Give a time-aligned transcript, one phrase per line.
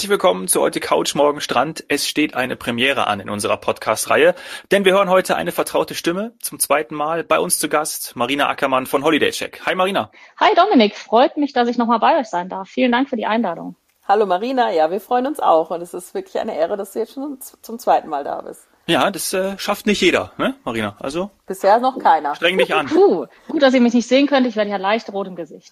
[0.00, 1.84] Herzlich willkommen zu heute Couch Morgen Strand.
[1.88, 4.34] Es steht eine Premiere an in unserer Podcast-Reihe,
[4.70, 8.48] denn wir hören heute eine vertraute Stimme zum zweiten Mal bei uns zu Gast, Marina
[8.48, 9.60] Ackermann von Holiday Check.
[9.66, 10.10] Hi Marina.
[10.38, 12.70] Hi Dominik, freut mich, dass ich nochmal bei euch sein darf.
[12.70, 13.76] Vielen Dank für die Einladung.
[14.08, 17.00] Hallo Marina, ja, wir freuen uns auch und es ist wirklich eine Ehre, dass du
[17.00, 18.68] jetzt schon zum zweiten Mal da bist.
[18.90, 20.96] Ja, das äh, schafft nicht jeder, ne, Marina?
[20.98, 22.34] Also bisher noch keiner.
[22.34, 22.86] Streng dich an.
[22.88, 24.46] Puh, gut, dass ihr mich nicht sehen könnt.
[24.46, 25.70] Ich werde ja leicht rot im Gesicht.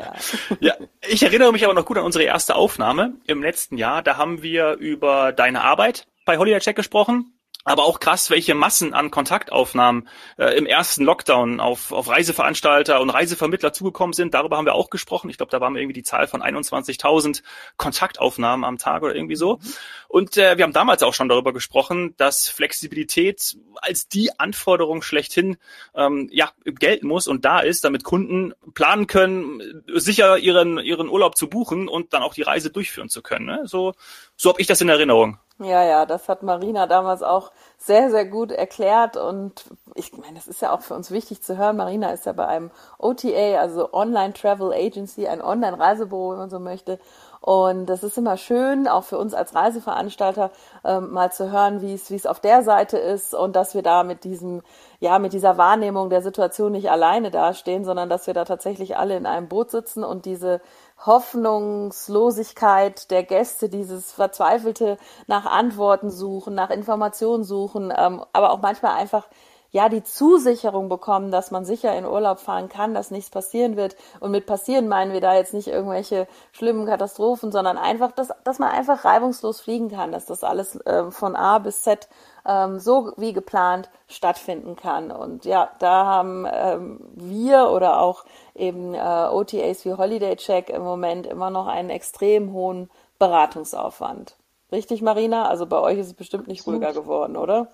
[0.60, 0.74] ja,
[1.08, 4.02] ich erinnere mich aber noch gut an unsere erste Aufnahme im letzten Jahr.
[4.02, 7.32] Da haben wir über deine Arbeit bei Holiday Check gesprochen
[7.64, 13.10] aber auch krass, welche Massen an Kontaktaufnahmen äh, im ersten Lockdown auf, auf Reiseveranstalter und
[13.10, 14.34] Reisevermittler zugekommen sind.
[14.34, 15.30] Darüber haben wir auch gesprochen.
[15.30, 17.42] Ich glaube, da waren wir irgendwie die Zahl von 21.000
[17.76, 19.60] Kontaktaufnahmen am Tag oder irgendwie so.
[20.08, 25.56] Und äh, wir haben damals auch schon darüber gesprochen, dass Flexibilität als die Anforderung schlechthin
[25.94, 31.36] ähm, ja gelten muss und da ist, damit Kunden planen können, sicher ihren ihren Urlaub
[31.36, 33.46] zu buchen und dann auch die Reise durchführen zu können.
[33.46, 33.62] Ne?
[33.64, 33.94] So
[34.36, 35.38] so habe ich das in Erinnerung.
[35.64, 40.48] Ja, ja, das hat Marina damals auch sehr, sehr gut erklärt und ich meine, das
[40.48, 41.76] ist ja auch für uns wichtig zu hören.
[41.76, 46.58] Marina ist ja bei einem OTA, also Online Travel Agency, ein Online-Reisebüro, wenn man so
[46.58, 46.98] möchte.
[47.40, 50.52] Und das ist immer schön, auch für uns als Reiseveranstalter,
[50.84, 53.82] ähm, mal zu hören, wie es, wie es auf der Seite ist und dass wir
[53.82, 54.62] da mit diesem,
[55.00, 59.16] ja, mit dieser Wahrnehmung der Situation nicht alleine dastehen, sondern dass wir da tatsächlich alle
[59.16, 60.60] in einem Boot sitzen und diese
[61.04, 68.96] Hoffnungslosigkeit der Gäste, dieses verzweifelte nach Antworten suchen, nach Informationen suchen, ähm, aber auch manchmal
[68.96, 69.26] einfach
[69.72, 73.96] ja die Zusicherung bekommen, dass man sicher in Urlaub fahren kann, dass nichts passieren wird.
[74.20, 78.58] Und mit passieren meinen wir da jetzt nicht irgendwelche schlimmen Katastrophen, sondern einfach, dass, dass
[78.58, 82.08] man einfach reibungslos fliegen kann, dass das alles äh, von A bis Z
[82.46, 85.10] ähm, so wie geplant stattfinden kann.
[85.10, 90.82] Und ja, da haben ähm, wir oder auch eben äh, OTAs wie Holiday Check im
[90.82, 94.36] Moment immer noch einen extrem hohen Beratungsaufwand.
[94.70, 95.48] Richtig, Marina?
[95.48, 97.68] Also bei euch ist es bestimmt nicht ruhiger geworden, oder?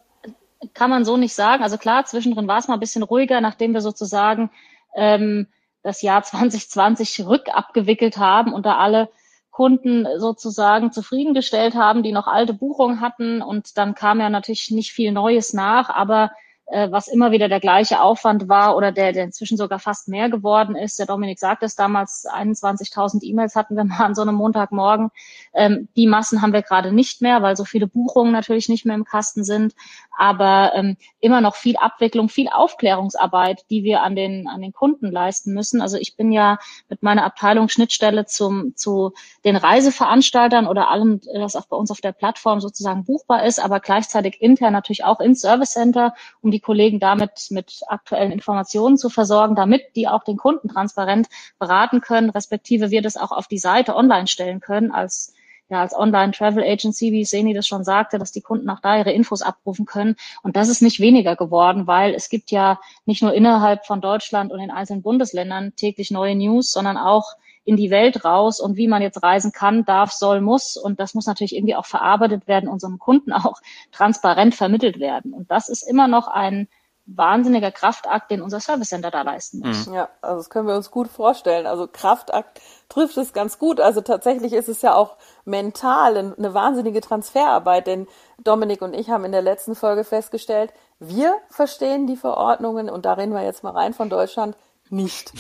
[0.75, 1.63] Kann man so nicht sagen.
[1.63, 4.51] Also klar, zwischendrin war es mal ein bisschen ruhiger, nachdem wir sozusagen
[4.95, 5.47] ähm,
[5.83, 9.09] das Jahr 2020 rückabgewickelt haben und da alle
[9.51, 13.43] Kunden sozusagen zufriedengestellt haben, die noch alte Buchungen hatten.
[13.43, 16.31] Und dann kam ja natürlich nicht viel Neues nach, aber
[16.71, 20.29] äh, was immer wieder der gleiche Aufwand war oder der, der inzwischen sogar fast mehr
[20.29, 20.99] geworden ist.
[20.99, 25.11] Der Dominik sagt es damals, 21.000 E-Mails hatten wir mal an so einem Montagmorgen.
[25.55, 28.97] Ähm, die Massen haben wir gerade nicht mehr, weil so viele Buchungen natürlich nicht mehr
[28.97, 29.75] im Kasten sind.
[30.17, 35.11] Aber ähm, immer noch viel Abwicklung, viel Aufklärungsarbeit, die wir an den, an den Kunden
[35.11, 35.81] leisten müssen.
[35.81, 36.59] Also ich bin ja
[36.89, 39.13] mit meiner Abteilung Schnittstelle zum, zu
[39.45, 43.81] den Reiseveranstaltern oder allem, das auch bei uns auf der Plattform sozusagen buchbar ist, aber
[43.81, 48.99] gleichzeitig intern natürlich auch ins Service Center, um die die Kollegen damit mit aktuellen Informationen
[48.99, 51.29] zu versorgen, damit die auch den Kunden transparent
[51.61, 55.35] beraten können, respektive wir das auch auf die Seite online stellen können als
[55.71, 58.97] ja, als Online Travel Agency, wie Seni das schon sagte, dass die Kunden auch da
[58.97, 60.17] ihre Infos abrufen können.
[60.43, 64.51] Und das ist nicht weniger geworden, weil es gibt ja nicht nur innerhalb von Deutschland
[64.51, 67.35] und den einzelnen Bundesländern täglich neue News, sondern auch
[67.69, 70.79] in die Welt raus und wie man jetzt reisen kann, darf, soll, muss.
[70.79, 73.61] Und das muss natürlich irgendwie auch verarbeitet werden, unserem Kunden auch
[73.93, 75.35] transparent vermittelt werden.
[75.35, 76.69] Und das ist immer noch ein
[77.05, 79.87] wahnsinniger Kraftakt, den unser Service Center da leisten muss.
[79.87, 79.95] Mhm.
[79.95, 81.67] Ja, also das können wir uns gut vorstellen.
[81.67, 83.81] Also Kraftakt trifft es ganz gut.
[83.81, 88.07] Also tatsächlich ist es ja auch mental eine wahnsinnige Transferarbeit, denn
[88.43, 93.15] Dominik und ich haben in der letzten Folge festgestellt, wir verstehen die Verordnungen und da
[93.15, 94.57] reden wir jetzt mal rein von Deutschland
[94.91, 95.33] nicht.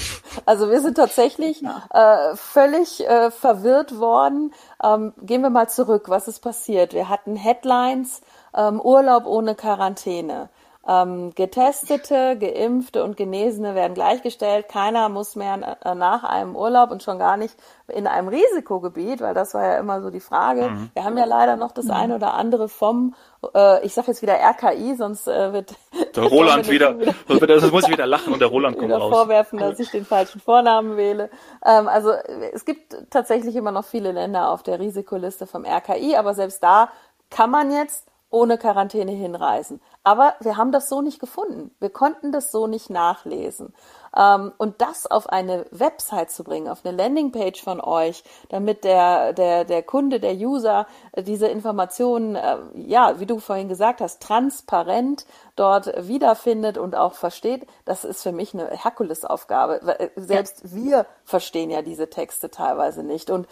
[0.47, 4.53] Also wir sind tatsächlich äh, völlig äh, verwirrt worden.
[4.83, 6.09] Ähm, gehen wir mal zurück.
[6.09, 6.95] Was ist passiert?
[6.95, 8.23] Wir hatten Headlines,
[8.55, 10.49] ähm, Urlaub ohne Quarantäne.
[10.89, 14.69] Ähm, Getestete, Geimpfte und Genesene werden gleichgestellt.
[14.69, 17.55] Keiner muss mehr äh, nach einem Urlaub und schon gar nicht
[17.89, 20.71] in einem Risikogebiet, weil das war ja immer so die Frage.
[20.71, 20.91] Mhm.
[20.95, 21.91] Wir haben ja leider noch das mhm.
[21.91, 23.15] eine oder andere vom,
[23.55, 25.75] äh, ich sage jetzt wieder RKI, sonst äh, wird
[26.17, 29.13] der Roland wieder, wieder das muss ich wieder lachen und der Roland kommt raus.
[29.13, 31.29] vorwerfen, dass ich den falschen Vornamen wähle.
[31.67, 32.13] Ähm, also
[32.55, 36.89] es gibt tatsächlich immer noch viele Länder auf der Risikoliste vom RKI, aber selbst da
[37.29, 39.81] kann man jetzt ohne Quarantäne hinreisen.
[40.09, 41.71] Aber wir haben das so nicht gefunden.
[41.81, 43.75] Wir konnten das so nicht nachlesen.
[44.17, 49.35] Ähm, und das auf eine Website zu bringen, auf eine Landingpage von euch, damit der,
[49.35, 55.27] der, der Kunde, der User diese Informationen, äh, ja, wie du vorhin gesagt hast, transparent
[55.57, 59.99] dort wiederfindet und auch versteht, das ist für mich eine Herkulesaufgabe.
[59.99, 63.29] Äh, selbst wir verstehen ja diese Texte teilweise nicht.
[63.29, 63.47] Und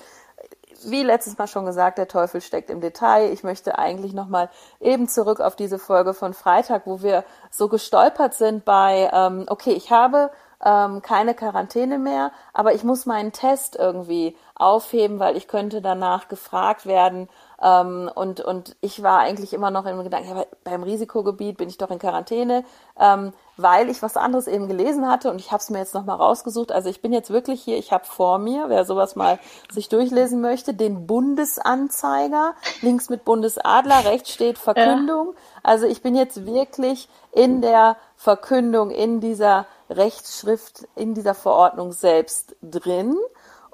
[0.84, 3.32] wie letztes Mal schon gesagt, der Teufel steckt im Detail.
[3.32, 4.50] Ich möchte eigentlich nochmal
[4.80, 9.72] eben zurück auf diese Folge von Freitag, wo wir so gestolpert sind bei, ähm, okay,
[9.72, 10.30] ich habe
[10.64, 16.28] ähm, keine Quarantäne mehr, aber ich muss meinen Test irgendwie aufheben, weil ich könnte danach
[16.28, 17.28] gefragt werden.
[17.62, 21.78] Ähm, und, und ich war eigentlich immer noch im Gedanken, ja, beim Risikogebiet bin ich
[21.78, 22.64] doch in Quarantäne,
[23.00, 26.16] ähm, weil ich was anderes eben gelesen hatte und ich habe es mir jetzt nochmal
[26.16, 26.70] rausgesucht.
[26.70, 29.38] Also ich bin jetzt wirklich hier, ich habe vor mir, wer sowas mal
[29.70, 35.28] sich durchlesen möchte, den Bundesanzeiger, links mit Bundesadler, rechts steht Verkündung.
[35.28, 35.40] Ja.
[35.62, 42.56] Also ich bin jetzt wirklich in der Verkündung, in dieser Rechtsschrift, in dieser Verordnung selbst
[42.62, 43.16] drin.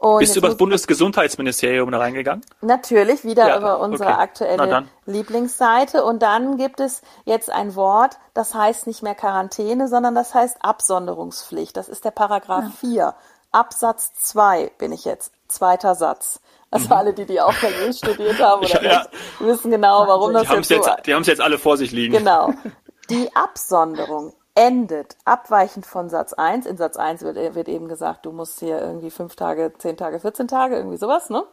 [0.02, 2.44] Und Bist du über das Bundesgesundheitsministerium da reingegangen?
[2.60, 4.20] Natürlich, wieder ja, über unsere okay.
[4.20, 6.02] aktuelle Lieblingsseite.
[6.02, 10.56] Und dann gibt es jetzt ein Wort, das heißt nicht mehr Quarantäne, sondern das heißt
[10.60, 11.76] Absonderungspflicht.
[11.76, 12.88] Das ist der Paragraph ja.
[12.88, 13.14] 4.
[13.52, 15.32] Absatz 2 bin ich jetzt.
[15.46, 16.40] Zweiter Satz.
[16.72, 16.92] Also mhm.
[16.94, 19.06] alle, die die auch bei studiert haben oder ja.
[19.38, 20.90] wissen genau, warum das jetzt, jetzt so...
[21.06, 22.14] Die haben es jetzt alle vor sich liegen.
[22.18, 22.52] Genau.
[23.08, 26.66] Die Absonderung endet abweichend von Satz 1.
[26.66, 30.20] In Satz 1 wird, wird, eben gesagt, du musst hier irgendwie fünf Tage, zehn Tage,
[30.20, 31.30] 14 Tage, irgendwie sowas.
[31.30, 31.44] Ne?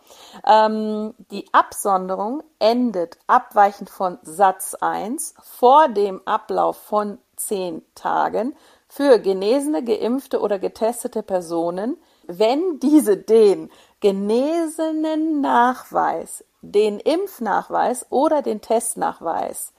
[0.46, 8.56] Ähm, die Absonderung endet abweichend von Satz 1 vor dem Ablauf von zehn Tagen
[8.90, 11.98] für genesene, geimpfte oder getestete Personen,
[12.28, 13.70] wenn diese den
[14.02, 19.74] genesenen Nachweis, den Impfnachweis oder den Testnachweis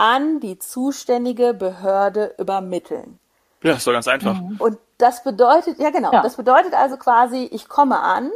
[0.00, 3.20] an die zuständige Behörde übermitteln.
[3.62, 4.40] Ja, ist doch ganz einfach.
[4.40, 4.56] Mhm.
[4.58, 6.22] Und das bedeutet, ja genau, ja.
[6.22, 8.30] das bedeutet also quasi, ich komme an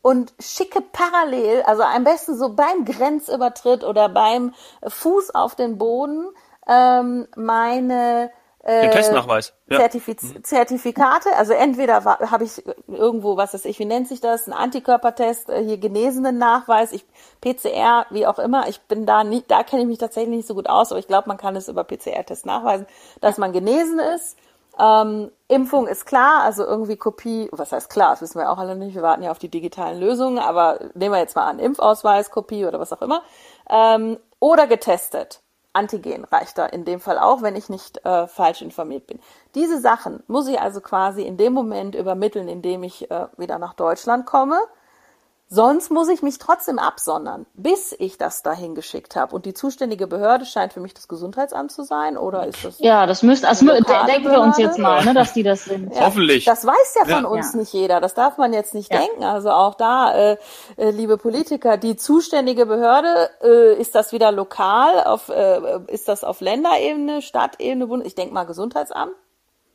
[0.00, 4.54] und schicke parallel, also am besten so beim Grenzübertritt oder beim
[4.86, 6.28] Fuß auf den Boden,
[6.66, 8.30] ähm, meine
[8.66, 9.54] den Testnachweis.
[9.68, 9.78] Ja.
[9.78, 10.42] Zertifiz mhm.
[10.44, 15.50] Zertifikate, also entweder habe ich irgendwo, was weiß ich, wie nennt sich das, ein Antikörpertest,
[15.50, 17.04] äh, hier genesenen Nachweis, ich
[17.40, 18.68] PCR, wie auch immer.
[18.68, 21.06] Ich bin da nicht, da kenne ich mich tatsächlich nicht so gut aus, aber ich
[21.06, 22.86] glaube, man kann es über PCR-Test nachweisen,
[23.20, 24.36] dass man genesen ist.
[24.78, 28.76] Ähm, Impfung ist klar, also irgendwie Kopie, was heißt klar, das wissen wir auch alle
[28.76, 32.30] nicht, wir warten ja auf die digitalen Lösungen, aber nehmen wir jetzt mal an, Impfausweis,
[32.30, 33.22] Kopie oder was auch immer.
[33.70, 35.40] Ähm, oder getestet.
[35.76, 39.20] Antigen reicht da in dem Fall auch, wenn ich nicht äh, falsch informiert bin.
[39.54, 43.58] Diese Sachen muss ich also quasi in dem Moment übermitteln, in dem ich äh, wieder
[43.58, 44.58] nach Deutschland komme.
[45.48, 49.32] Sonst muss ich mich trotzdem absondern, bis ich das dahin geschickt habe.
[49.32, 52.80] Und die zuständige Behörde scheint für mich das Gesundheitsamt zu sein, oder ist das?
[52.80, 55.94] Ja, das müsste, also denken wir uns jetzt mal, ne, dass die das sind.
[55.94, 56.44] Ja, Hoffentlich.
[56.44, 57.30] Das weiß ja von ja.
[57.30, 57.60] uns ja.
[57.60, 58.00] nicht jeder.
[58.00, 59.22] Das darf man jetzt nicht denken.
[59.22, 60.36] Also auch da, äh,
[60.78, 66.24] äh, liebe Politiker, die zuständige Behörde, äh, ist das wieder lokal, auf, äh, ist das
[66.24, 68.04] auf Länderebene, Stadtebene, Bund?
[68.04, 69.12] Ich denke mal Gesundheitsamt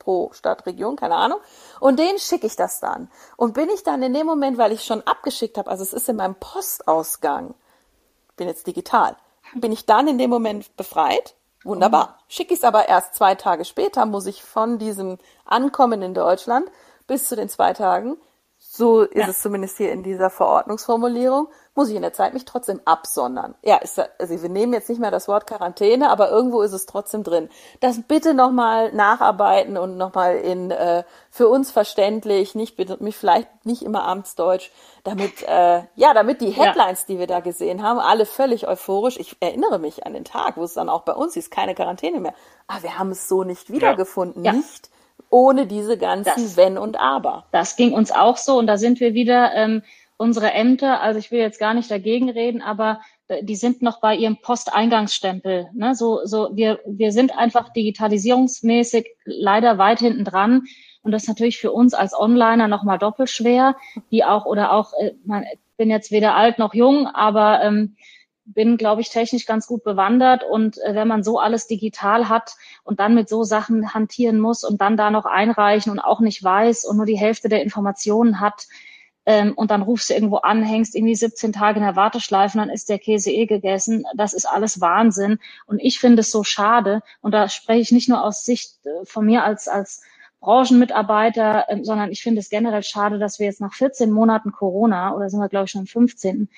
[0.02, 1.38] pro Stadt, Region, keine Ahnung.
[1.80, 3.08] Und den schicke ich das dann.
[3.36, 6.08] Und bin ich dann in dem Moment, weil ich schon abgeschickt habe, also es ist
[6.08, 7.54] in meinem Postausgang,
[8.36, 9.16] bin jetzt digital,
[9.54, 11.34] bin ich dann in dem Moment befreit?
[11.64, 12.18] Wunderbar.
[12.26, 16.68] Schicke ich es aber erst zwei Tage später, muss ich von diesem Ankommen in Deutschland
[17.06, 18.16] bis zu den zwei Tagen,
[18.58, 19.28] so ist ja.
[19.28, 23.54] es zumindest hier in dieser Verordnungsformulierung, muss ich in der Zeit mich trotzdem absondern.
[23.62, 26.84] Ja, ist, also wir nehmen jetzt nicht mehr das Wort Quarantäne, aber irgendwo ist es
[26.84, 27.48] trotzdem drin.
[27.80, 33.82] Das bitte nochmal nacharbeiten und nochmal in äh, für uns verständlich, nicht mich vielleicht nicht
[33.82, 34.70] immer Amtsdeutsch,
[35.02, 37.06] damit äh, ja, damit die Headlines, ja.
[37.08, 39.18] die wir da gesehen haben, alle völlig euphorisch.
[39.18, 42.20] Ich erinnere mich an den Tag, wo es dann auch bei uns ist, keine Quarantäne
[42.20, 42.34] mehr.
[42.66, 44.52] Aber ah, wir haben es so nicht wiedergefunden, ja.
[44.52, 44.90] nicht
[45.30, 47.46] ohne diese ganzen das, Wenn und Aber.
[47.52, 49.82] Das ging uns auch so und da sind wir wieder ähm,
[50.16, 53.00] unsere Ämter, also ich will jetzt gar nicht dagegen reden, aber
[53.40, 55.68] die sind noch bei ihrem Posteingangsstempel.
[55.72, 55.94] Ne?
[55.94, 60.64] So, so wir, wir sind einfach digitalisierungsmäßig leider weit hinten dran.
[61.02, 63.76] Und das ist natürlich für uns als Onliner nochmal doppelt schwer,
[64.10, 65.12] die auch oder auch, äh,
[65.52, 67.96] ich bin jetzt weder alt noch jung, aber ähm,
[68.44, 70.44] bin, glaube ich, technisch ganz gut bewandert.
[70.44, 72.54] Und äh, wenn man so alles digital hat
[72.84, 76.42] und dann mit so Sachen hantieren muss und dann da noch einreichen und auch nicht
[76.42, 78.66] weiß und nur die Hälfte der Informationen hat,
[79.24, 82.70] ähm, und dann rufst du irgendwo an, hängst irgendwie 17 Tage in der Warteschleife dann
[82.70, 84.04] ist der Käse eh gegessen.
[84.16, 85.38] Das ist alles Wahnsinn.
[85.66, 87.02] Und ich finde es so schade.
[87.20, 90.02] Und da spreche ich nicht nur aus Sicht äh, von mir als, als
[90.40, 95.14] Branchenmitarbeiter, äh, sondern ich finde es generell schade, dass wir jetzt nach 14 Monaten Corona,
[95.14, 96.48] oder sind wir glaube ich schon im 15.,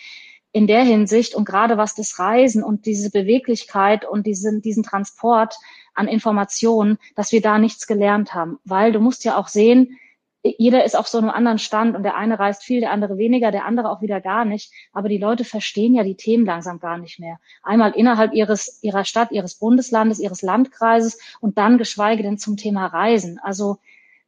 [0.53, 5.57] in der Hinsicht und gerade was das Reisen und diese Beweglichkeit und diesen, diesen Transport
[5.95, 8.59] an Informationen, dass wir da nichts gelernt haben.
[8.65, 9.99] Weil du musst ja auch sehen,
[10.45, 13.51] jeder ist auf so einem anderen Stand und der eine reist viel, der andere weniger,
[13.51, 14.73] der andere auch wieder gar nicht.
[14.93, 17.39] Aber die Leute verstehen ja die Themen langsam gar nicht mehr.
[17.63, 22.87] Einmal innerhalb ihres, ihrer Stadt, ihres Bundeslandes, ihres Landkreises und dann geschweige denn zum Thema
[22.87, 23.41] Reisen.
[23.43, 23.79] Also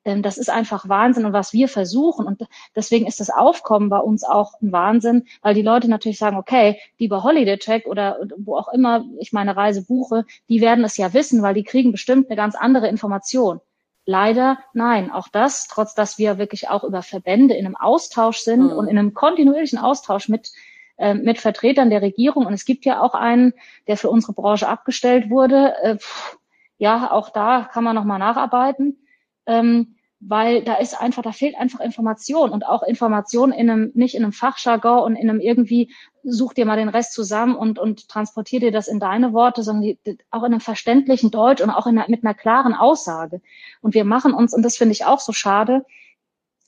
[0.07, 2.27] ähm, das ist einfach Wahnsinn und was wir versuchen.
[2.27, 6.39] Und deswegen ist das Aufkommen bei uns auch ein Wahnsinn, weil die Leute natürlich sagen,
[6.39, 10.83] okay, die bei Holiday Check oder wo auch immer ich meine Reise buche, die werden
[10.85, 13.61] es ja wissen, weil die kriegen bestimmt eine ganz andere Information.
[14.07, 15.11] Leider nein.
[15.11, 18.73] Auch das, trotz dass wir wirklich auch über Verbände in einem Austausch sind mhm.
[18.73, 20.53] und in einem kontinuierlichen Austausch mit
[20.97, 22.47] äh, mit Vertretern der Regierung.
[22.47, 23.53] Und es gibt ja auch einen,
[23.87, 25.75] der für unsere Branche abgestellt wurde.
[25.83, 26.39] Äh, pff,
[26.79, 29.05] ja, auch da kann man nochmal nacharbeiten.
[29.45, 34.15] Ähm, weil da ist einfach, da fehlt einfach Information und auch Information in einem, nicht
[34.15, 35.93] in einem Fachjargon und in einem irgendwie,
[36.23, 39.83] such dir mal den Rest zusammen und, und transportier dir das in deine Worte, sondern
[39.83, 43.43] die, auch in einem verständlichen Deutsch und auch in einer, mit einer klaren Aussage.
[43.83, 45.85] Und wir machen uns, und das finde ich auch so schade,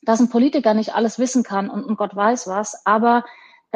[0.02, 3.24] dass ein Politiker nicht alles wissen kann und, und Gott weiß was, aber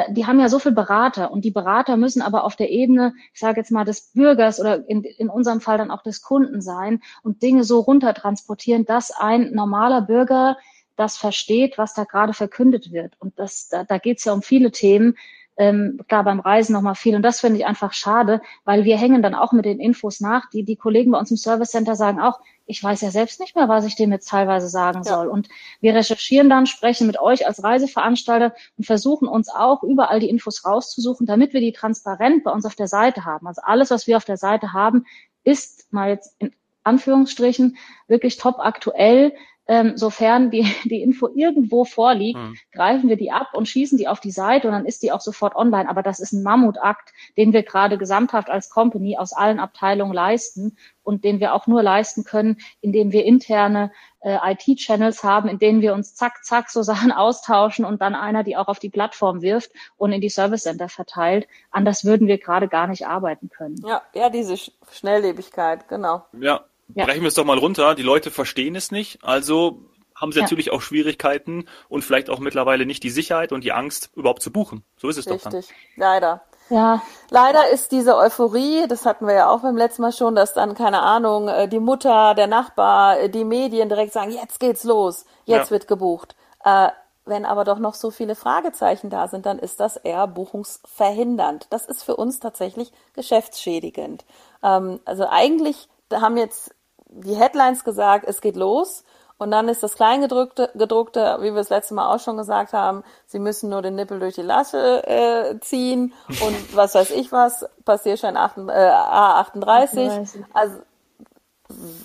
[0.09, 3.41] die haben ja so viel Berater und die Berater müssen aber auf der Ebene, ich
[3.41, 7.03] sage jetzt mal, des Bürgers oder in, in unserem Fall dann auch des Kunden sein
[7.23, 10.57] und Dinge so runtertransportieren, dass ein normaler Bürger
[10.97, 13.15] das versteht, was da gerade verkündet wird.
[13.19, 15.17] Und das, da, da geht es ja um viele Themen,
[15.57, 17.15] ähm, klar beim Reisen nochmal viel.
[17.15, 20.49] Und das finde ich einfach schade, weil wir hängen dann auch mit den Infos nach.
[20.51, 22.41] Die, die Kollegen bei uns im Service Center sagen auch,
[22.73, 25.15] ich weiß ja selbst nicht mehr, was ich dem jetzt teilweise sagen ja.
[25.15, 25.29] soll.
[25.29, 25.49] Und
[25.83, 30.65] wir recherchieren dann, sprechen mit euch als Reiseveranstalter und versuchen uns auch überall die Infos
[30.65, 33.47] rauszusuchen, damit wir die transparent bei uns auf der Seite haben.
[33.47, 35.05] Also alles, was wir auf der Seite haben,
[35.45, 36.53] ist mal jetzt in
[36.83, 37.77] Anführungsstrichen
[38.09, 39.35] wirklich top aktuell
[39.73, 42.59] ähm, sofern die, die Info irgendwo vorliegt, mhm.
[42.73, 45.23] greifen wir die ab und schießen die auf die Seite und dann ist die auch
[45.23, 45.89] sofort online.
[45.89, 50.77] Aber das ist ein Mammutakt, den wir gerade gesamthaft als Company aus allen Abteilungen leisten
[51.03, 55.81] und den wir auch nur leisten können, indem wir interne äh, IT-Channels haben, in denen
[55.81, 59.41] wir uns zack, zack so Sachen austauschen und dann einer die auch auf die Plattform
[59.41, 61.49] wirft und in die Service Center verteilt.
[61.71, 63.77] Anders würden wir gerade gar nicht arbeiten können.
[63.87, 64.59] Ja, ja, diese
[64.91, 66.27] Schnelllebigkeit, genau.
[66.39, 66.61] Ja,
[66.95, 67.05] ja.
[67.05, 67.95] brechen wir es doch mal runter.
[67.95, 69.83] Die Leute verstehen es nicht, also
[70.15, 70.45] haben sie ja.
[70.45, 74.53] natürlich auch Schwierigkeiten und vielleicht auch mittlerweile nicht die Sicherheit und die Angst, überhaupt zu
[74.53, 74.85] buchen.
[74.97, 75.43] So ist es Richtig.
[75.43, 75.59] doch dann.
[75.59, 76.43] Richtig, leider.
[76.71, 77.03] Ja.
[77.29, 80.75] Leider ist diese Euphorie, das hatten wir ja auch beim letzten Mal schon, dass dann,
[80.75, 85.27] keine Ahnung, äh, die Mutter, der Nachbar, äh, die Medien direkt sagen, jetzt geht's los,
[85.45, 85.71] jetzt ja.
[85.71, 86.37] wird gebucht.
[86.65, 86.89] Äh,
[87.25, 91.67] wenn aber doch noch so viele Fragezeichen da sind, dann ist das eher buchungsverhindernd.
[91.71, 94.25] Das ist für uns tatsächlich geschäftsschädigend.
[94.63, 95.89] Ähm, also eigentlich
[96.21, 96.75] haben jetzt
[97.09, 99.05] die Headlines gesagt, es geht los.
[99.39, 103.03] Und dann ist das Kleingedruckte, gedruckte, wie wir es letzte Mal auch schon gesagt haben,
[103.27, 107.67] sie müssen nur den Nippel durch die Lasche äh, ziehen und was weiß ich was,
[107.85, 110.45] Passierschein 8, äh, A38.
[110.53, 110.79] Also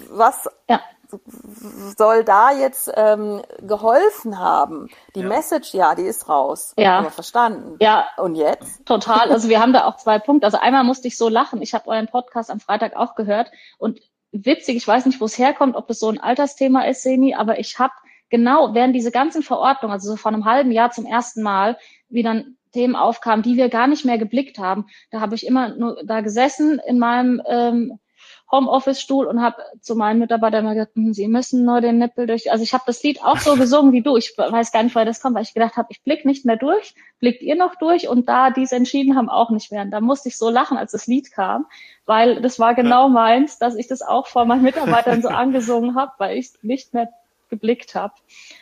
[0.10, 0.82] was ja.
[1.98, 4.90] Soll da jetzt ähm, geholfen haben?
[5.16, 5.28] Die ja.
[5.28, 6.74] Message, ja, die ist raus.
[6.78, 7.00] Ja.
[7.00, 7.78] Aber verstanden.
[7.80, 8.08] Ja.
[8.18, 8.86] Und jetzt?
[8.86, 9.32] Total.
[9.32, 10.46] Also wir haben da auch zwei Punkte.
[10.46, 11.62] Also einmal musste ich so lachen.
[11.62, 14.00] Ich habe euren Podcast am Freitag auch gehört und
[14.32, 17.60] witzig, ich weiß nicht, wo es herkommt, ob das so ein Altersthema ist, Seni, aber
[17.60, 17.94] ich habe
[18.30, 21.78] genau während diese ganzen Verordnungen, also so vor einem halben Jahr zum ersten Mal,
[22.10, 25.70] wie dann Themen aufkamen, die wir gar nicht mehr geblickt haben, da habe ich immer
[25.70, 28.00] nur da gesessen in meinem ähm,
[28.52, 32.52] Homeoffice-Stuhl und habe zu meinen Mitarbeitern immer gesagt, hm, sie müssen nur den Nippel durch.
[32.52, 34.16] Also ich habe das Lied auch so gesungen wie du.
[34.16, 36.56] Ich weiß gar nicht, woher das kommt, weil ich gedacht habe, ich blick nicht mehr
[36.56, 36.96] durch.
[37.20, 38.08] Blickt ihr noch durch?
[38.08, 39.82] Und da die es entschieden haben, auch nicht mehr.
[39.82, 41.66] Und da musste ich so lachen, als das Lied kam,
[42.06, 46.14] weil das war genau meins, dass ich das auch vor meinen Mitarbeitern so angesungen habe,
[46.18, 47.10] weil ich nicht mehr
[47.50, 48.14] geblickt habe.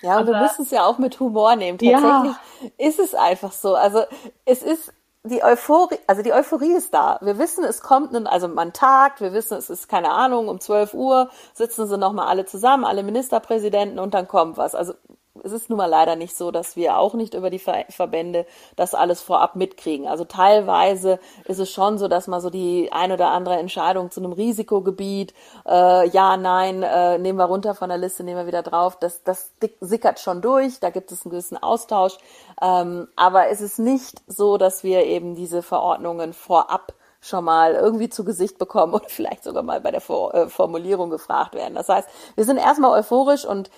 [0.01, 1.77] Ja, und Aber, du musst es ja auch mit Humor nehmen.
[1.77, 2.69] Tatsächlich ja.
[2.77, 3.75] ist es einfach so.
[3.75, 4.03] Also
[4.45, 4.93] es ist
[5.25, 7.20] die Euphorie, also die Euphorie ist da.
[7.22, 10.60] Wir wissen, es kommt, ein, also man tagt, wir wissen, es ist keine Ahnung, um
[10.60, 14.75] 12 Uhr sitzen sie nochmal alle zusammen, alle Ministerpräsidenten und dann kommt was.
[14.75, 14.94] Also
[15.43, 18.93] es ist nun mal leider nicht so, dass wir auch nicht über die Verbände das
[18.93, 20.07] alles vorab mitkriegen.
[20.07, 24.21] Also teilweise ist es schon so, dass man so die ein oder andere Entscheidung zu
[24.21, 25.33] einem Risikogebiet,
[25.67, 29.23] äh, ja, nein, äh, nehmen wir runter von der Liste, nehmen wir wieder drauf, das,
[29.23, 29.51] das
[29.81, 32.17] sickert schon durch, da gibt es einen gewissen Austausch.
[32.61, 36.93] Ähm, aber es ist nicht so, dass wir eben diese Verordnungen vorab
[37.25, 41.55] schon mal irgendwie zu Gesicht bekommen und vielleicht sogar mal bei der äh, Formulierung gefragt
[41.55, 41.75] werden.
[41.75, 43.69] Das heißt, wir sind erstmal euphorisch und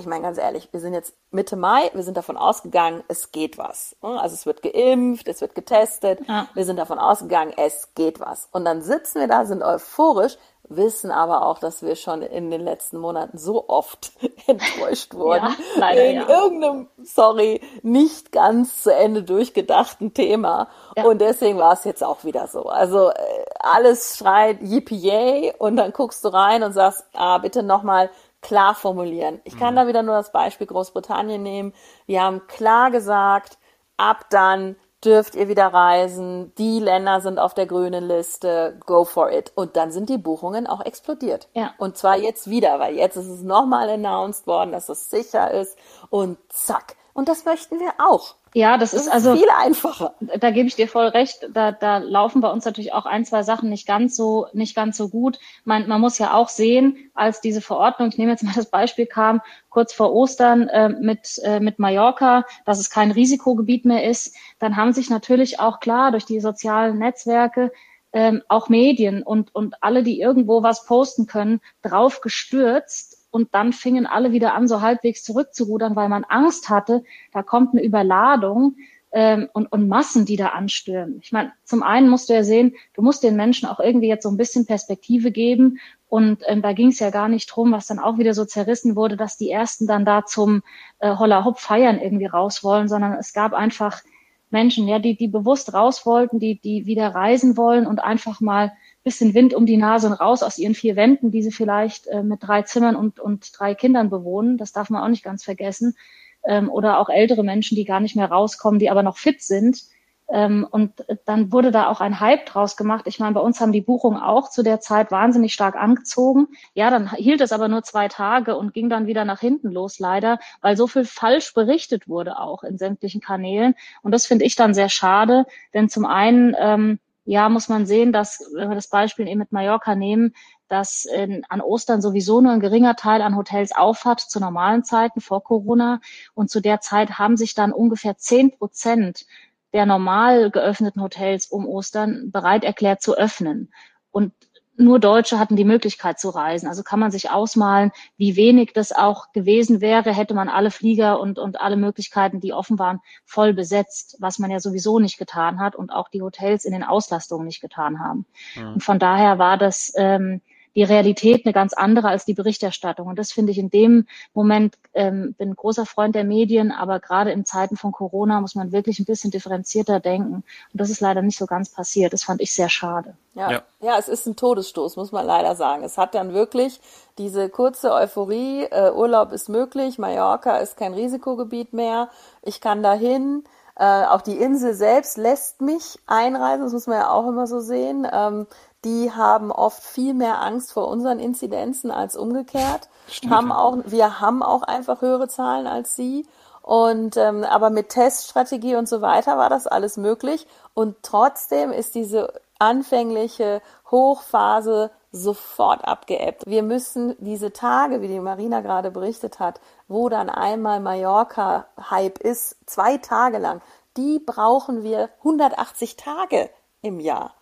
[0.00, 3.58] ich meine ganz ehrlich, wir sind jetzt Mitte Mai, wir sind davon ausgegangen, es geht
[3.58, 3.96] was.
[4.00, 6.48] Also es wird geimpft, es wird getestet, ja.
[6.54, 8.48] wir sind davon ausgegangen, es geht was.
[8.52, 10.36] Und dann sitzen wir da, sind euphorisch,
[10.70, 14.12] wissen aber auch, dass wir schon in den letzten Monaten so oft
[14.46, 15.46] enttäuscht wurden.
[15.46, 16.28] Ja, leider, in ja.
[16.28, 20.68] irgendeinem, sorry, nicht ganz zu Ende durchgedachten Thema.
[20.96, 21.04] Ja.
[21.04, 22.64] Und deswegen war es jetzt auch wieder so.
[22.64, 28.08] Also äh, alles schreit Yippie und dann guckst du rein und sagst, ah, bitte nochmal
[28.42, 29.40] klar formulieren.
[29.44, 29.76] Ich kann mhm.
[29.76, 31.72] da wieder nur das Beispiel Großbritannien nehmen.
[32.06, 33.58] Wir haben klar gesagt,
[33.96, 39.32] ab dann dürft ihr wieder reisen, die Länder sind auf der grünen Liste, go for
[39.32, 39.52] it.
[39.54, 41.48] Und dann sind die Buchungen auch explodiert.
[41.54, 41.74] Ja.
[41.78, 45.78] Und zwar jetzt wieder, weil jetzt ist es nochmal announced worden, dass es sicher ist
[46.10, 48.36] und zack, Und das möchten wir auch.
[48.52, 50.14] Ja, das, das ist, ist also viel einfacher.
[50.20, 51.48] Da gebe ich dir voll recht.
[51.52, 54.96] Da, da laufen bei uns natürlich auch ein, zwei Sachen nicht ganz so, nicht ganz
[54.96, 55.38] so gut.
[55.64, 59.06] Man, man muss ja auch sehen, als diese Verordnung, ich nehme jetzt mal das Beispiel,
[59.06, 64.34] kam kurz vor Ostern äh, mit, äh, mit Mallorca, dass es kein Risikogebiet mehr ist,
[64.58, 67.70] dann haben sich natürlich auch klar durch die sozialen Netzwerke
[68.12, 73.72] ähm, auch Medien und, und alle, die irgendwo was posten können, drauf gestürzt und dann
[73.72, 78.76] fingen alle wieder an, so halbwegs zurückzurudern, weil man Angst hatte, da kommt eine Überladung
[79.12, 81.18] ähm, und, und Massen, die da anstürmen.
[81.22, 84.22] Ich meine, zum einen musst du ja sehen, du musst den Menschen auch irgendwie jetzt
[84.22, 85.78] so ein bisschen Perspektive geben.
[86.08, 88.96] Und ähm, da ging es ja gar nicht drum, was dann auch wieder so zerrissen
[88.96, 90.62] wurde, dass die Ersten dann da zum
[90.98, 94.02] äh, Holla Hopp feiern irgendwie raus wollen, sondern es gab einfach
[94.50, 98.72] Menschen, ja, die, die bewusst raus wollten, die, die wieder reisen wollen und einfach mal
[99.02, 102.22] bisschen Wind um die Nase und raus aus ihren vier Wänden, die sie vielleicht äh,
[102.22, 104.58] mit drei Zimmern und, und drei Kindern bewohnen.
[104.58, 105.96] Das darf man auch nicht ganz vergessen.
[106.44, 109.84] Ähm, oder auch ältere Menschen, die gar nicht mehr rauskommen, die aber noch fit sind.
[110.32, 110.92] Ähm, und
[111.24, 113.06] dann wurde da auch ein Hype draus gemacht.
[113.08, 116.48] Ich meine, bei uns haben die Buchungen auch zu der Zeit wahnsinnig stark angezogen.
[116.72, 119.98] Ja, dann hielt es aber nur zwei Tage und ging dann wieder nach hinten los,
[119.98, 123.74] leider, weil so viel falsch berichtet wurde auch in sämtlichen Kanälen.
[124.02, 127.00] Und das finde ich dann sehr schade, denn zum einen ähm,
[127.30, 130.34] ja, muss man sehen, dass, wenn wir das Beispiel eben mit Mallorca nehmen,
[130.66, 135.20] dass in, an Ostern sowieso nur ein geringer Teil an Hotels aufhat zu normalen Zeiten
[135.20, 136.00] vor Corona.
[136.34, 139.26] Und zu der Zeit haben sich dann ungefähr zehn Prozent
[139.72, 143.72] der normal geöffneten Hotels um Ostern bereit erklärt zu öffnen.
[144.10, 144.32] Und
[144.80, 146.66] nur Deutsche hatten die Möglichkeit zu reisen.
[146.66, 151.20] Also kann man sich ausmalen, wie wenig das auch gewesen wäre, hätte man alle Flieger
[151.20, 155.60] und, und alle Möglichkeiten, die offen waren, voll besetzt, was man ja sowieso nicht getan
[155.60, 158.26] hat und auch die Hotels in den Auslastungen nicht getan haben.
[158.54, 158.72] Ja.
[158.72, 160.40] Und von daher war das ähm,
[160.74, 163.08] die Realität eine ganz andere als die Berichterstattung.
[163.08, 167.32] Und das finde ich in dem Moment, ähm, bin großer Freund der Medien, aber gerade
[167.32, 170.34] in Zeiten von Corona muss man wirklich ein bisschen differenzierter denken.
[170.34, 172.12] Und das ist leider nicht so ganz passiert.
[172.12, 173.16] Das fand ich sehr schade.
[173.34, 173.62] Ja, ja.
[173.80, 175.82] ja es ist ein Todesstoß, muss man leider sagen.
[175.84, 176.80] Es hat dann wirklich
[177.18, 182.08] diese kurze Euphorie, äh, Urlaub ist möglich, Mallorca ist kein Risikogebiet mehr,
[182.42, 183.44] ich kann dahin.
[183.76, 187.60] Äh, auch die Insel selbst lässt mich einreisen, das muss man ja auch immer so
[187.60, 188.06] sehen.
[188.12, 188.46] Ähm,
[188.84, 192.88] die haben oft viel mehr Angst vor unseren Inzidenzen als umgekehrt.
[193.08, 193.32] Stimmt.
[193.32, 196.26] Haben auch, wir haben auch einfach höhere Zahlen als sie.
[196.62, 200.46] Und ähm, aber mit Teststrategie und so weiter war das alles möglich.
[200.74, 206.44] Und trotzdem ist diese anfängliche Hochphase sofort abgeebbt.
[206.46, 212.56] Wir müssen diese Tage, wie die Marina gerade berichtet hat, wo dann einmal Mallorca-Hype ist,
[212.66, 213.60] zwei Tage lang,
[213.96, 216.50] die brauchen wir 180 Tage
[216.82, 217.34] im Jahr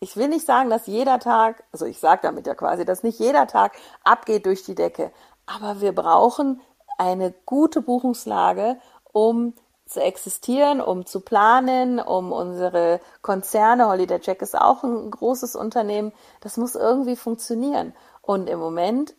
[0.00, 3.18] ich will nicht sagen, dass jeder Tag, also ich sage damit ja quasi, dass nicht
[3.18, 5.12] jeder Tag abgeht durch die Decke,
[5.46, 6.60] aber wir brauchen
[6.98, 8.78] eine gute Buchungslage,
[9.12, 9.54] um
[9.86, 16.12] zu existieren, um zu planen, um unsere Konzerne, Holiday Check ist auch ein großes Unternehmen,
[16.40, 17.94] das muss irgendwie funktionieren.
[18.20, 19.14] Und im Moment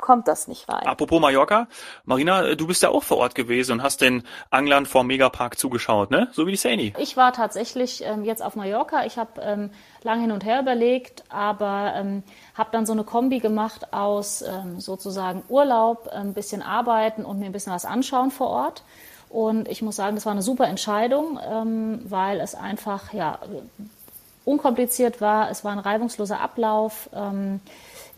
[0.00, 0.86] kommt das nicht rein.
[0.86, 1.68] Apropos Mallorca,
[2.04, 6.10] Marina, du bist ja auch vor Ort gewesen und hast den Anglern vor Megapark zugeschaut,
[6.10, 6.28] ne?
[6.32, 6.94] So wie die Sani.
[6.98, 9.04] Ich war tatsächlich ähm, jetzt auf Mallorca.
[9.04, 9.70] Ich habe ähm,
[10.02, 12.22] lange hin und her überlegt, aber ähm,
[12.54, 17.46] habe dann so eine Kombi gemacht aus ähm, sozusagen Urlaub, ein bisschen arbeiten und mir
[17.46, 18.82] ein bisschen was anschauen vor Ort.
[19.28, 23.38] Und ich muss sagen, das war eine super Entscheidung, ähm, weil es einfach ja
[24.44, 25.50] unkompliziert war.
[25.50, 27.08] Es war ein reibungsloser Ablauf.
[27.14, 27.60] Ähm,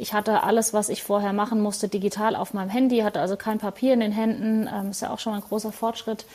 [0.02, 3.58] ich hatte alles, was ich vorher machen musste, digital auf meinem Handy, hatte also kein
[3.58, 4.68] Papier in den Händen.
[4.72, 6.26] Ähm, ist ja auch schon ein großer Fortschritt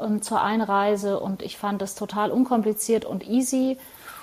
[0.00, 3.78] ähm, zur Einreise und ich fand es total unkompliziert und easy.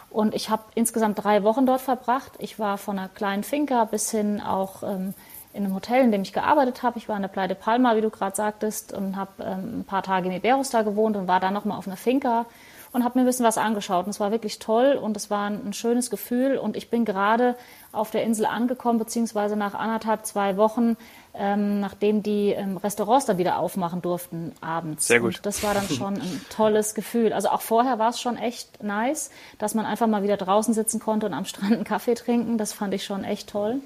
[0.10, 2.34] Und ich habe insgesamt drei Wochen dort verbracht.
[2.40, 5.14] Ich war von einer kleinen Finca bis hin auch ähm,
[5.54, 6.98] in einem Hotel, in dem ich gearbeitet habe.
[6.98, 10.04] Ich war in der de Palma, wie du gerade sagtest, und habe ähm, ein paar
[10.04, 12.48] Tage in Iberos da gewohnt und war dann nochmal auf einer Finca
[12.92, 14.06] und habe mir ein bisschen was angeschaut.
[14.06, 16.58] Und es war wirklich toll und es war ein, ein schönes Gefühl.
[16.58, 17.56] Und ich bin gerade
[17.92, 20.98] auf der Insel angekommen, beziehungsweise nach anderthalb, zwei Wochen,
[21.34, 25.08] ähm, nachdem die ähm, Restaurants dann wieder aufmachen durften abends.
[25.08, 25.38] Sehr gut.
[25.38, 27.34] Und das war dann schon ein tolles Gefühl.
[27.34, 31.00] Also auch vorher war es schon echt nice, dass man einfach mal wieder draußen sitzen
[31.00, 32.58] konnte und am Strand einen Kaffee trinken.
[32.58, 33.82] Das fand ich schon echt toll.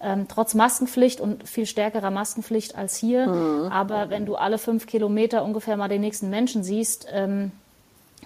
[0.00, 3.26] Ähm, trotz Maskenpflicht und viel stärkerer Maskenpflicht als hier.
[3.26, 3.72] Mhm.
[3.72, 7.50] Aber wenn du alle fünf Kilometer ungefähr mal den nächsten Menschen siehst, ähm,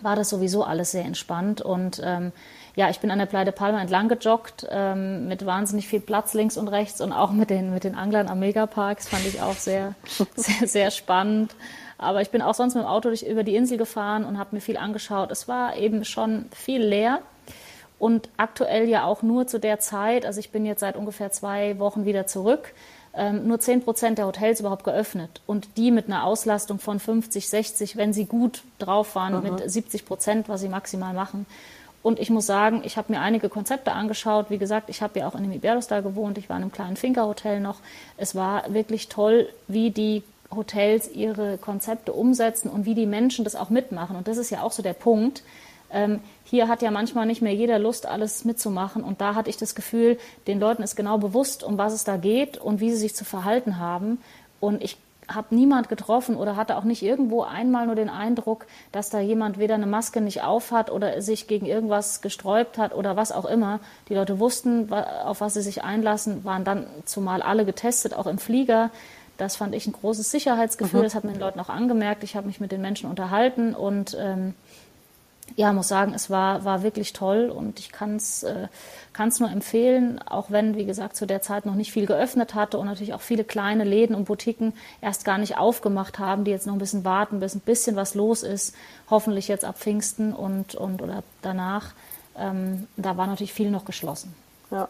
[0.02, 1.60] war das sowieso alles sehr entspannt.
[1.60, 2.32] Und ähm,
[2.74, 6.34] ja, ich bin an der Playa de Palma entlang gejoggt, ähm, mit wahnsinnig viel Platz
[6.34, 8.98] links und rechts und auch mit den, mit den Anglern am Megapark.
[8.98, 9.94] Das fand ich auch sehr,
[10.36, 11.54] sehr, sehr spannend.
[11.98, 14.56] Aber ich bin auch sonst mit dem Auto durch, über die Insel gefahren und habe
[14.56, 15.30] mir viel angeschaut.
[15.30, 17.20] Es war eben schon viel leer
[18.02, 21.78] und aktuell ja auch nur zu der Zeit, also ich bin jetzt seit ungefähr zwei
[21.78, 22.74] Wochen wieder zurück,
[23.14, 27.48] ähm, nur 10 Prozent der Hotels überhaupt geöffnet und die mit einer Auslastung von 50,
[27.48, 29.54] 60, wenn sie gut drauf waren, mhm.
[29.54, 31.46] mit 70 Prozent, was sie maximal machen.
[32.02, 34.46] Und ich muss sagen, ich habe mir einige Konzepte angeschaut.
[34.48, 36.36] Wie gesagt, ich habe ja auch in dem Iberostar gewohnt.
[36.36, 37.78] Ich war in einem kleinen Finca-Hotel noch.
[38.16, 43.54] Es war wirklich toll, wie die Hotels ihre Konzepte umsetzen und wie die Menschen das
[43.54, 44.16] auch mitmachen.
[44.16, 45.42] Und das ist ja auch so der Punkt.
[45.92, 49.04] Ähm, hier hat ja manchmal nicht mehr jeder Lust, alles mitzumachen.
[49.04, 52.16] Und da hatte ich das Gefühl, den Leuten ist genau bewusst, um was es da
[52.16, 54.18] geht und wie sie sich zu verhalten haben.
[54.60, 54.96] Und ich
[55.28, 59.58] habe niemand getroffen oder hatte auch nicht irgendwo einmal nur den Eindruck, dass da jemand
[59.58, 63.80] weder eine Maske nicht aufhat oder sich gegen irgendwas gesträubt hat oder was auch immer.
[64.08, 68.38] Die Leute wussten, auf was sie sich einlassen, waren dann zumal alle getestet, auch im
[68.38, 68.90] Flieger.
[69.38, 71.00] Das fand ich ein großes Sicherheitsgefühl.
[71.00, 71.04] Mhm.
[71.04, 72.24] Das hat mir den Leuten auch angemerkt.
[72.24, 74.54] Ich habe mich mit den Menschen unterhalten und ähm,
[75.56, 78.68] ja, muss sagen, es war, war wirklich toll und ich kann es äh,
[79.38, 82.86] nur empfehlen, auch wenn, wie gesagt, zu der Zeit noch nicht viel geöffnet hatte und
[82.86, 86.74] natürlich auch viele kleine Läden und Boutiquen erst gar nicht aufgemacht haben, die jetzt noch
[86.74, 88.74] ein bisschen warten, bis ein bisschen was los ist,
[89.10, 91.92] hoffentlich jetzt ab Pfingsten und, und oder danach.
[92.36, 94.34] Ähm, da war natürlich viel noch geschlossen.
[94.70, 94.88] Ja.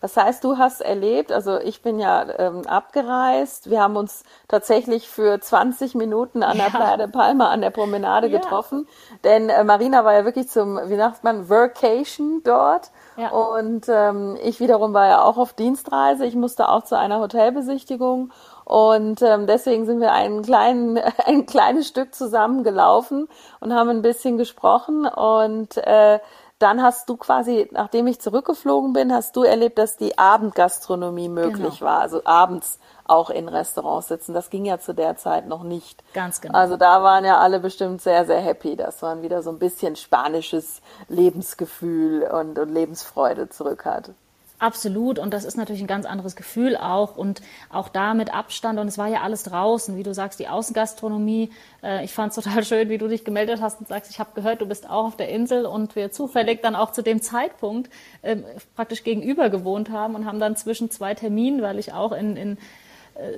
[0.00, 5.08] Das heißt, du hast erlebt, also ich bin ja ähm, abgereist, wir haben uns tatsächlich
[5.08, 6.72] für 20 Minuten an der ja.
[6.72, 8.38] Playa de Palma an der Promenade ja.
[8.38, 8.86] getroffen,
[9.24, 13.30] denn äh, Marina war ja wirklich zum, wie sagt man, Vacation dort ja.
[13.30, 18.32] und ähm, ich wiederum war ja auch auf Dienstreise, ich musste auch zu einer Hotelbesichtigung
[18.66, 23.28] und ähm, deswegen sind wir einen kleinen, ein kleines Stück zusammen gelaufen
[23.60, 26.18] und haben ein bisschen gesprochen und äh,
[26.58, 31.78] dann hast du quasi, nachdem ich zurückgeflogen bin, hast du erlebt, dass die Abendgastronomie möglich
[31.78, 31.90] genau.
[31.90, 32.00] war.
[32.00, 34.32] Also abends auch in Restaurants sitzen.
[34.32, 36.02] Das ging ja zu der Zeit noch nicht.
[36.14, 36.58] Ganz genau.
[36.58, 39.96] Also da waren ja alle bestimmt sehr, sehr happy, dass man wieder so ein bisschen
[39.96, 44.10] spanisches Lebensgefühl und, und Lebensfreude zurück hat.
[44.58, 45.18] Absolut.
[45.18, 47.16] Und das ist natürlich ein ganz anderes Gefühl auch.
[47.16, 48.78] Und auch da mit Abstand.
[48.78, 49.96] Und es war ja alles draußen.
[49.96, 51.50] Wie du sagst, die Außengastronomie.
[51.82, 54.30] Äh, ich fand es total schön, wie du dich gemeldet hast und sagst, ich habe
[54.34, 55.66] gehört, du bist auch auf der Insel.
[55.66, 57.90] Und wir zufällig dann auch zu dem Zeitpunkt
[58.22, 58.36] äh,
[58.74, 62.58] praktisch gegenüber gewohnt haben und haben dann zwischen zwei Terminen, weil ich auch in, in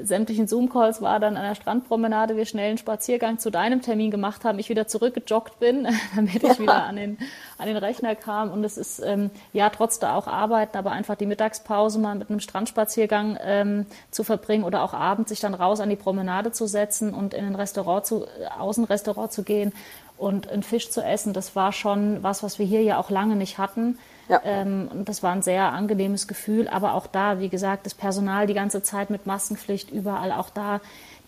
[0.02, 4.44] sämtlichen Zoom-Calls war dann an der Strandpromenade, wir schnell einen Spaziergang zu deinem Termin gemacht
[4.44, 5.86] haben, ich wieder zurückgejoggt bin,
[6.16, 7.18] damit ich wieder an den,
[7.58, 8.50] an den Rechner kam.
[8.50, 12.30] Und es ist ähm, ja trotz da auch Arbeiten, aber einfach die Mittagspause mal mit
[12.30, 16.66] einem Strandspaziergang ähm, zu verbringen oder auch abends sich dann raus an die Promenade zu
[16.66, 19.72] setzen und in ein Restaurant zu, äh, Außenrestaurant zu gehen
[20.16, 21.32] und einen Fisch zu essen.
[21.32, 23.98] Das war schon was, was wir hier ja auch lange nicht hatten.
[24.28, 24.40] Ja.
[24.44, 26.68] Ähm, und das war ein sehr angenehmes Gefühl.
[26.68, 30.80] Aber auch da, wie gesagt, das Personal die ganze Zeit mit Maskenpflicht, überall auch da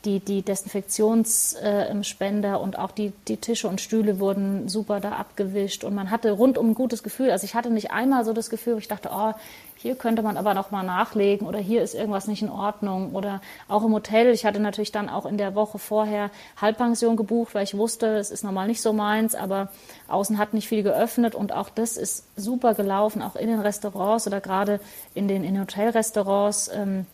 [0.04, 5.84] die, die Desinfektionsspender äh, und auch die, die Tische und Stühle wurden super da abgewischt
[5.84, 7.30] und man hatte rundum ein gutes Gefühl.
[7.30, 9.32] Also ich hatte nicht einmal so das Gefühl, wo ich dachte, oh,
[9.76, 13.40] hier könnte man aber noch mal nachlegen oder hier ist irgendwas nicht in Ordnung oder
[13.68, 14.28] auch im Hotel.
[14.28, 18.30] Ich hatte natürlich dann auch in der Woche vorher Halbpension gebucht, weil ich wusste, es
[18.30, 19.68] ist normal nicht so meins, aber
[20.08, 24.26] außen hat nicht viel geöffnet und auch das ist super gelaufen, auch in den Restaurants
[24.26, 24.80] oder gerade
[25.14, 26.70] in den, in Hotelrestaurants.
[26.74, 27.06] Ähm,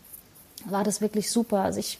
[0.69, 1.61] war das wirklich super.
[1.61, 1.99] Also ich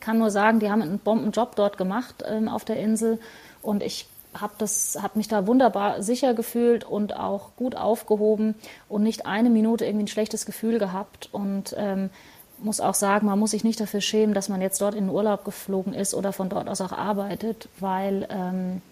[0.00, 3.18] kann nur sagen, die haben einen Bombenjob dort gemacht ähm, auf der Insel
[3.62, 4.06] und ich
[4.40, 8.54] habe habe mich da wunderbar sicher gefühlt und auch gut aufgehoben
[8.88, 12.10] und nicht eine Minute irgendwie ein schlechtes Gefühl gehabt und ähm,
[12.58, 15.14] muss auch sagen, man muss sich nicht dafür schämen, dass man jetzt dort in den
[15.14, 18.82] Urlaub geflogen ist oder von dort aus auch arbeitet, weil ähm,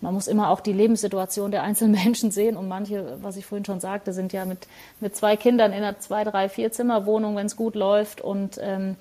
[0.00, 2.56] man muss immer auch die Lebenssituation der einzelnen Menschen sehen.
[2.56, 4.66] Und manche, was ich vorhin schon sagte, sind ja mit,
[5.00, 8.20] mit zwei Kindern in einer zwei, drei, vier Zimmerwohnung, wenn es gut läuft.
[8.20, 8.96] Und ähm,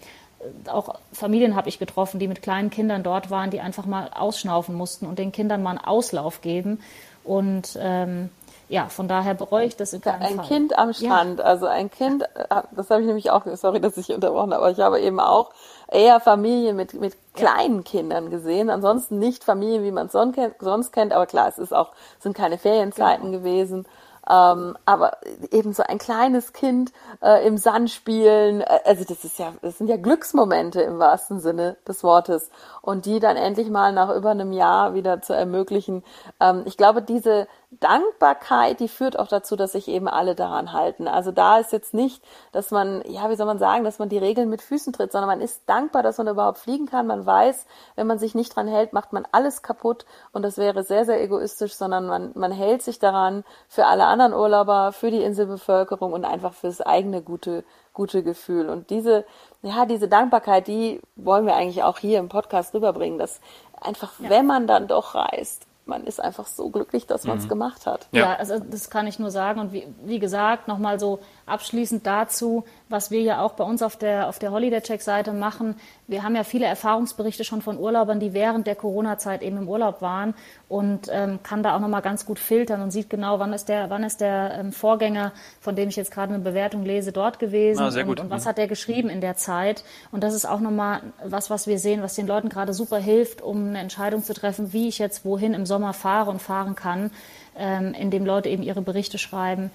[0.67, 4.75] auch Familien habe ich getroffen, die mit kleinen Kindern dort waren, die einfach mal ausschnaufen
[4.75, 6.79] mussten und den Kindern mal einen Auslauf geben.
[7.23, 8.29] Und ähm,
[8.69, 10.45] ja, von daher bereue ich das in keinem Ein Fall.
[10.45, 11.45] Kind am Strand, ja.
[11.45, 14.71] also ein Kind, äh, das habe ich nämlich auch, sorry, dass ich unterbrochen habe, aber
[14.71, 15.51] ich habe eben auch
[15.91, 17.83] eher Familien mit, mit kleinen ja.
[17.83, 21.91] Kindern gesehen, ansonsten nicht Familien, wie man es sonst kennt, aber klar, es ist auch,
[22.19, 23.39] sind keine Ferienzeiten genau.
[23.39, 23.87] gewesen.
[24.29, 25.17] Ähm, aber
[25.49, 26.91] eben so ein kleines Kind
[27.23, 31.39] äh, im Sand spielen, äh, also das ist ja, das sind ja Glücksmomente im wahrsten
[31.39, 32.51] Sinne des Wortes.
[32.83, 36.03] Und die dann endlich mal nach über einem Jahr wieder zu ermöglichen.
[36.39, 41.07] Ähm, ich glaube, diese Dankbarkeit, die führt auch dazu, dass sich eben alle daran halten.
[41.07, 44.17] Also da ist jetzt nicht, dass man, ja, wie soll man sagen, dass man die
[44.17, 47.05] Regeln mit Füßen tritt, sondern man ist dankbar, dass man überhaupt fliegen kann.
[47.05, 50.83] Man weiß, wenn man sich nicht dran hält, macht man alles kaputt und das wäre
[50.83, 55.21] sehr, sehr egoistisch, sondern man, man hält sich daran für alle anderen Urlauber, für die
[55.21, 58.67] Inselbevölkerung und einfach fürs eigene gute, gute Gefühl.
[58.67, 59.25] Und diese,
[59.61, 63.41] ja, diese Dankbarkeit, die wollen wir eigentlich auch hier im Podcast rüberbringen, dass
[63.79, 64.31] einfach, ja.
[64.31, 67.49] wenn man dann doch reist, man ist einfach so glücklich, dass man es mhm.
[67.49, 68.07] gemacht hat.
[68.11, 68.21] Ja.
[68.21, 68.35] ja.
[68.35, 69.59] also das kann ich nur sagen.
[69.59, 71.19] Und wie, wie gesagt, nochmal so
[71.49, 75.33] abschließend dazu, was wir ja auch bei uns auf der, auf der Holiday Check Seite
[75.33, 75.75] machen.
[76.07, 80.01] Wir haben ja viele Erfahrungsberichte schon von Urlaubern, die während der Corona-Zeit eben im Urlaub
[80.01, 80.33] waren
[80.67, 83.89] und ähm, kann da auch nochmal ganz gut filtern und sieht genau, wann ist der,
[83.89, 85.31] wann ist der ähm, Vorgänger,
[85.61, 88.49] von dem ich jetzt gerade eine Bewertung lese, dort gewesen ah, und, und, was mhm.
[88.49, 89.83] hat der geschrieben in der Zeit.
[90.11, 93.41] Und das ist auch nochmal was, was wir sehen, was den Leuten gerade super hilft,
[93.41, 97.11] um eine Entscheidung zu treffen, wie ich jetzt wohin im Sommer fahre und fahren kann,
[97.57, 99.69] ähm, indem Leute eben ihre Berichte schreiben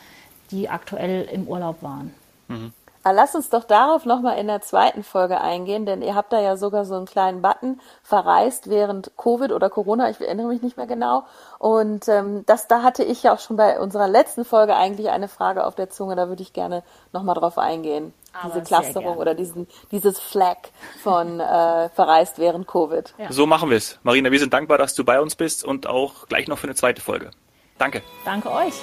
[0.51, 2.15] die aktuell im Urlaub waren.
[2.49, 2.73] Mhm.
[3.05, 6.57] lass uns doch darauf nochmal in der zweiten Folge eingehen, denn ihr habt da ja
[6.57, 10.87] sogar so einen kleinen Button verreist während Covid oder Corona, ich erinnere mich nicht mehr
[10.87, 11.25] genau.
[11.59, 15.29] Und ähm, das, da hatte ich ja auch schon bei unserer letzten Folge eigentlich eine
[15.29, 18.13] Frage auf der Zunge, da würde ich gerne nochmal drauf eingehen.
[18.35, 20.57] Aber diese Clusterung oder diesen, dieses Flag
[21.03, 23.15] von äh, verreist während Covid.
[23.19, 23.33] Ja.
[23.33, 23.99] So machen wir es.
[24.03, 26.75] Marina, wir sind dankbar, dass du bei uns bist und auch gleich noch für eine
[26.75, 27.31] zweite Folge.
[27.79, 28.03] Danke.
[28.25, 28.75] Danke euch.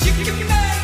[0.00, 0.75] 지키기만